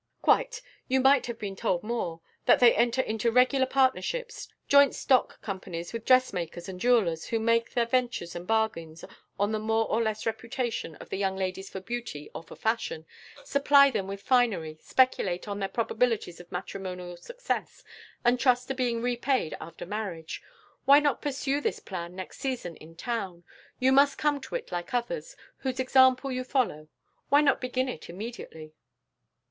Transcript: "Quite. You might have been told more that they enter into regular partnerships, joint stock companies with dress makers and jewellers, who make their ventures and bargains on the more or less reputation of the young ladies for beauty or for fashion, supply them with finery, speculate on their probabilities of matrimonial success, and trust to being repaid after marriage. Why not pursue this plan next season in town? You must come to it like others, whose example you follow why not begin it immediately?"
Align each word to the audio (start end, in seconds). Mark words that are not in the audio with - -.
"Quite. 0.23 0.63
You 0.87 0.99
might 0.99 1.27
have 1.27 1.37
been 1.37 1.55
told 1.55 1.83
more 1.83 2.21
that 2.45 2.59
they 2.59 2.73
enter 2.73 3.03
into 3.03 3.29
regular 3.31 3.67
partnerships, 3.67 4.47
joint 4.67 4.95
stock 4.95 5.39
companies 5.43 5.93
with 5.93 6.05
dress 6.05 6.33
makers 6.33 6.67
and 6.67 6.79
jewellers, 6.79 7.25
who 7.25 7.39
make 7.39 7.73
their 7.73 7.85
ventures 7.85 8.35
and 8.35 8.47
bargains 8.47 9.05
on 9.39 9.51
the 9.51 9.59
more 9.59 9.85
or 9.87 10.01
less 10.01 10.25
reputation 10.25 10.95
of 10.95 11.09
the 11.11 11.17
young 11.19 11.35
ladies 11.35 11.69
for 11.69 11.79
beauty 11.81 12.31
or 12.33 12.41
for 12.41 12.55
fashion, 12.55 13.05
supply 13.43 13.91
them 13.91 14.07
with 14.07 14.23
finery, 14.23 14.79
speculate 14.81 15.47
on 15.47 15.59
their 15.59 15.69
probabilities 15.69 16.39
of 16.39 16.51
matrimonial 16.51 17.15
success, 17.15 17.83
and 18.25 18.39
trust 18.39 18.69
to 18.69 18.73
being 18.73 19.03
repaid 19.03 19.55
after 19.61 19.85
marriage. 19.85 20.41
Why 20.85 20.99
not 20.99 21.21
pursue 21.21 21.61
this 21.61 21.79
plan 21.79 22.15
next 22.15 22.39
season 22.39 22.75
in 22.77 22.95
town? 22.95 23.43
You 23.77 23.91
must 23.91 24.17
come 24.17 24.41
to 24.41 24.55
it 24.55 24.71
like 24.71 24.95
others, 24.95 25.35
whose 25.57 25.79
example 25.79 26.31
you 26.31 26.43
follow 26.43 26.87
why 27.29 27.41
not 27.41 27.61
begin 27.61 27.87
it 27.87 28.09
immediately?" 28.09 28.73